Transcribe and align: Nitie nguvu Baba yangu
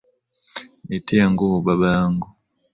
Nitie 0.87 1.21
nguvu 1.33 1.57
Baba 1.65 1.87
yangu 1.95 2.27